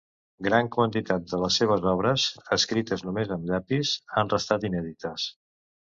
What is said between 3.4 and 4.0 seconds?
llapis,